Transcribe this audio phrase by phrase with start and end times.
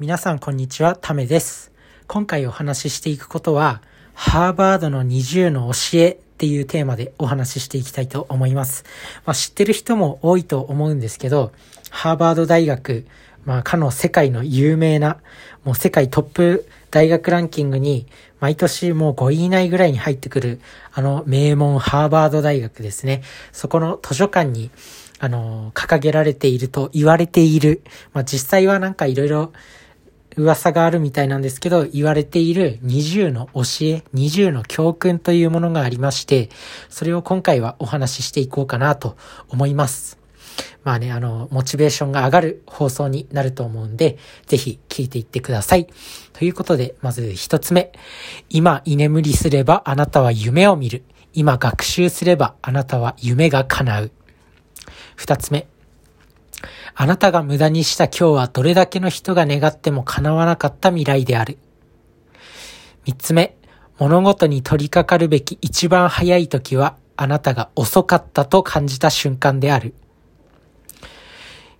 [0.00, 1.72] 皆さんこんにちは、ためです。
[2.06, 3.82] 今回お話ししていくことは、
[4.14, 8.84] ハーバードの20の教えっていうテーマでお話ししていきたいと思います。
[9.26, 11.50] まあ、知ってる人も多いと思うんですけど、
[11.90, 13.06] ハーバード大学、
[13.44, 15.16] まあ、かの世界の有名な、
[15.64, 18.06] もう世界トップ大学ランキングに、
[18.38, 20.60] 毎年もう5位以内ぐらいに入ってくる、
[20.92, 23.22] あの名門ハーバード大学ですね。
[23.50, 24.70] そこの図書館に、
[25.18, 27.82] あの、掲げられていると言われている。
[28.12, 29.52] まあ、実際はなんかいろいろ
[30.38, 36.48] 噂があるみたいなんですけど、言われている20の教え、20の教訓というものがありまして、
[36.88, 39.16] それを今回はお話ししていこうかなと
[39.48, 40.18] 思います。
[40.84, 45.88] まあね、あの、モチベーションが上がる放送になると思うんで、ぜひ聞いていってください。
[46.32, 47.92] ということで、まず一つ目。
[48.48, 51.02] 今居眠りすればあなたは夢を見る。
[51.34, 54.10] 今学習すればあなたは夢が叶う。
[55.16, 55.66] 二つ目。
[56.94, 61.58] あなたが無駄にした今日はどれだけの人が願っても叶わなかった未来である。
[63.06, 63.56] 三つ目、
[63.98, 69.94] 物事に取り掛かるべき一番早い時は、あなたが遅かったと感じた瞬間である。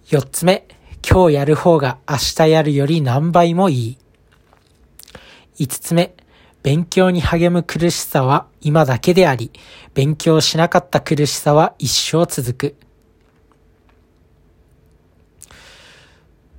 [0.08, 0.66] 四つ目、
[1.08, 3.98] 今日やる方が明日やるより何倍もいい。
[5.58, 6.14] 五つ目、
[6.62, 9.52] 勉強に励む苦しさは今だけであり、
[9.94, 12.87] 勉強しなかった苦しさは一生続く。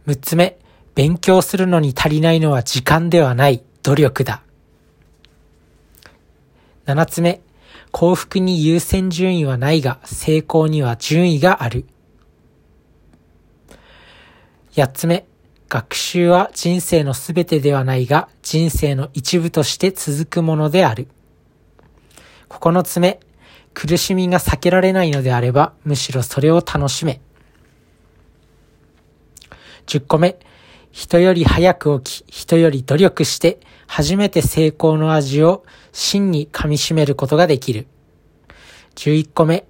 [0.09, 0.57] 6つ目、
[0.95, 4.41] 勉強するのに足りないのは時間ではない、努力だ。
[6.87, 7.41] 7つ目、
[7.91, 11.85] 幸福に優先順位はないが、成功には順位がある。
[14.71, 15.27] 8つ目、
[15.67, 21.07] 学習は人生のすべてではないが、人生の一部として続くものである。
[22.49, 23.19] 9つ目、
[23.75, 27.21] 苦しみが避けられないのであれば、むしろそれを楽しめ。
[29.89, 30.37] 10個目、
[30.91, 37.87] 人より早く起き、人より努力して、初めて成功の味を真に噛み締めることができる。
[38.97, 39.65] 11個目、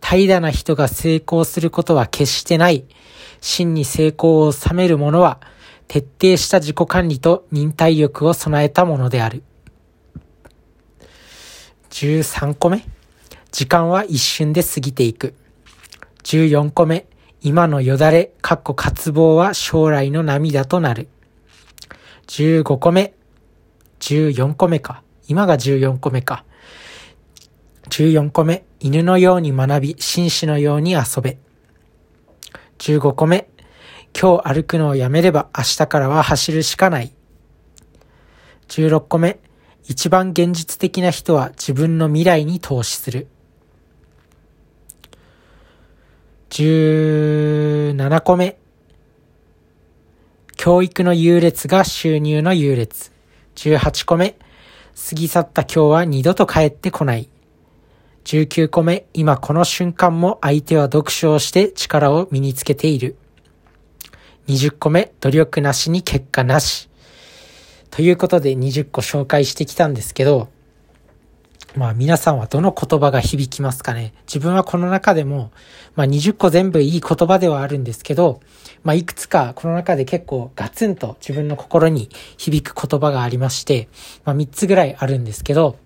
[0.00, 2.84] 怠惰な人が成功することは決してない。
[3.40, 5.40] 真に成功を収める者は、
[5.88, 9.42] 徹底した自己管理と忍耐力を備えたものである。
[11.90, 12.84] 13個目、
[13.50, 15.34] 時間は一瞬で過ぎていく。
[16.22, 17.06] 14個目、
[17.46, 21.08] 今のよだれ、かっこ渇望は将来の涙となる。
[22.26, 23.12] 15個目。
[24.00, 25.02] 14個目か。
[25.28, 26.46] 今が14個目か。
[27.90, 28.64] 14個目。
[28.80, 31.36] 犬のように学び、紳士のように遊べ。
[32.78, 33.46] 15個目。
[34.18, 37.12] 今日歩くのをやめれば明日からは走るしかない。
[38.68, 39.38] 16個目。
[39.86, 43.28] 一番現実的な人は自分の未来に投資する。
[46.54, 48.56] 17個目。
[50.56, 53.10] 教育の優劣が収入の優劣。
[53.56, 54.36] 18個目。
[55.10, 57.28] 過ぎ去った今日は二度と帰ってこない。
[58.26, 59.06] 19個目。
[59.14, 63.16] 今この瞬間も相手は読書をして力を身につけている。
[64.46, 65.12] 20個目。
[65.18, 66.88] 努力なしに結果なし。
[67.90, 70.50] ということで20個紹介してきたんですけど、
[71.76, 74.14] まあ皆さんはどの言葉が響きますかね？
[74.26, 75.50] 自分はこの中でも、
[75.96, 78.40] まあ20個全部いい言葉ではあるんですけど、
[78.84, 83.88] まあいくつかこの中で結構ガツンと自分の心に響く言葉がありまして、
[84.24, 85.76] まあ3つぐらいあるんですけど、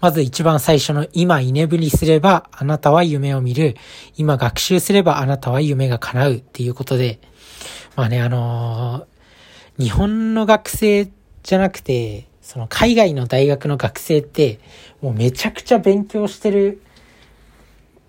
[0.00, 3.76] まず一番最初の今居眠りすればあなたは夢を見る。
[4.16, 7.20] 今学習すればあなたは夢が叶うっていうことで、
[7.94, 11.10] まあね、あのー、日本の学生
[11.42, 14.58] じゃなくて、その海外の大学の学生って、
[15.00, 16.82] もうめちゃくちゃ勉強してる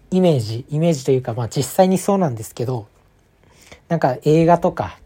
[0.09, 2.87] イメージ、イメージというか、まあ実際にそうなんですけど、
[3.89, 4.97] なんか映画とか、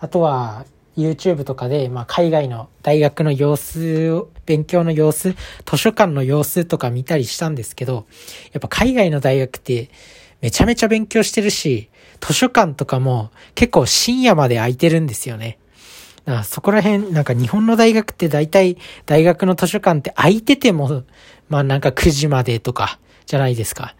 [0.00, 0.64] あとは
[0.96, 5.34] YouTube とかで、まあ海外の大学の様子、勉強の様子、
[5.66, 8.06] 図書館の様子とか見たりしたんですけど、
[8.52, 9.90] やっぱ海外の大学って
[10.40, 15.58] めちゃめちゃ勉強してるし、図書館とかも結構深夜まで空いてるんですよね。
[16.26, 21.04] あそこら辺、なんか日本の大学って大体大学の図書館って空いてても、
[21.48, 23.94] まあなんか9時までとかじゃないですか。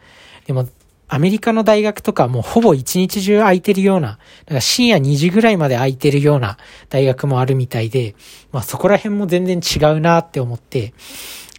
[0.47, 0.69] でも、
[1.07, 6.57] アメリカの大学とかもうほぼ一日中空いてるような、なんか深夜2時ぐらいまで空いてるような
[6.89, 8.15] 大学もあるみたいで、
[8.53, 10.95] まあそこら辺も全然違うなって思って、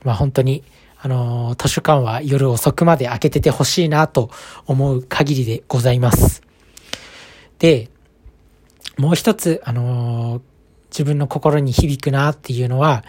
[0.04, 0.64] まあ本当に、
[1.00, 4.32] あのー、図書館は夜遅くまで開けててほしいなと
[4.66, 6.42] 思う限りでございます。
[7.60, 7.90] で、
[8.98, 10.55] もう一つ、あのー
[10.90, 13.04] 自分の心に響くなっていうのは、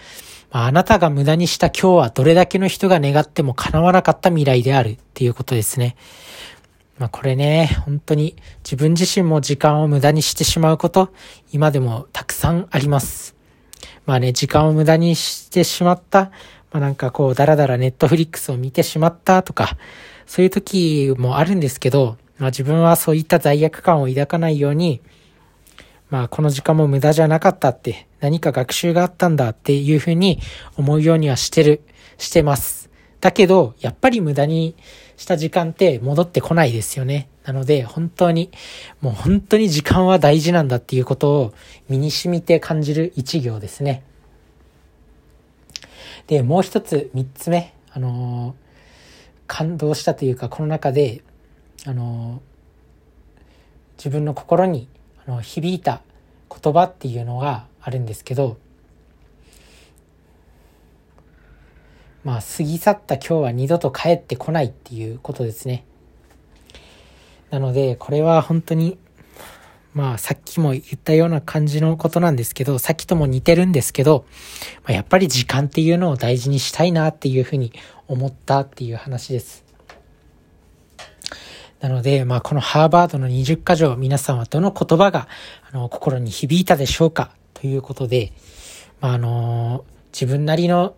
[0.51, 5.97] まあ、あなたが無駄にした今日はどれだけの人が願っても叶わなかった未来であるっていうことですね。
[6.99, 11.11] まあこれね、本当に自分自身も時間を無駄にしてしまうこと、
[11.53, 13.37] 今でもたくさんあります。
[14.07, 16.31] まあね、時間を無駄にしてしまった、
[16.73, 19.77] まあなんかこう、だらだらネットフリックスを見てしまったとか、
[20.27, 25.03] そういう時もあるんですけど、まあ自分はそういった罪悪感を抱かないように、
[26.11, 30.41] まあこの時間も無駄じゃなかったって、何か学習があったんだっていうふうに
[30.77, 31.83] 思うようにはしてる、
[32.19, 32.91] してます。
[33.21, 34.77] だけど、やっぱり無駄に
[35.17, 37.29] した時間って戻ってこないですよね。
[37.45, 38.51] なので、本当に、
[39.01, 41.55] もう本当に時間は大事なんだっていうことを
[41.89, 44.03] 身に染みて感じる一行ですね。
[46.27, 48.55] で、もう一つ、三つ目、あのー、
[49.47, 51.23] 感動したというか、この中で、
[51.85, 53.43] あのー、
[53.99, 54.89] 自分の心に
[55.27, 56.03] の響いた
[56.51, 58.59] 言葉っていうのがあるんですけど、
[62.25, 65.85] まあ、過ぎ去った今日は二度と帰ってこないっていうことですね。
[67.51, 68.99] なので、これは本当に、
[69.95, 74.27] まあ、さっきも言ったような感じのことなんですけど、さっきとも似てるんですけど、
[74.83, 77.73] まあ、やっぱり時間っていうのを大事にしたいなっていうふうに
[78.09, 79.65] 思ったっていう話です。
[81.81, 85.29] なので、まあ、このハーバードの20箇条、皆さんはどの言葉が、
[85.71, 88.33] あの、心に響いたでしょうかということで、
[89.01, 90.95] まあ、あの自分なりの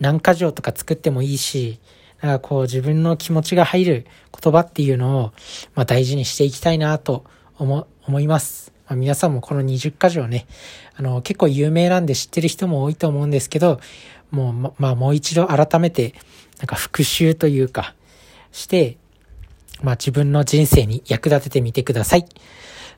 [0.00, 1.78] 何箇条とか作ってもいいし、
[2.20, 4.06] なんかこう自分の気持ちが入る
[4.42, 5.32] 言葉っていうのを、
[5.74, 7.24] まあ、大事にしていきたいなと
[7.58, 8.72] 思、思います。
[8.88, 10.46] まあ、皆さんもこの20箇条ね、
[10.96, 13.80] あの、結構有名なんで知ってる人も多いと思うんですけど、
[14.30, 16.14] もう、ま、まあ、もう一度改めて、
[16.58, 17.94] なんか復習というか、
[18.52, 18.96] して、
[19.82, 22.26] まあ、自分の人生に役立ててみてください。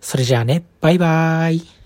[0.01, 1.78] それじゃあね、バイバーイ。